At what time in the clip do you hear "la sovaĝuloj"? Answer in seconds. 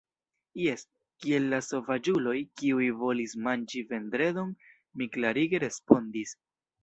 1.49-2.33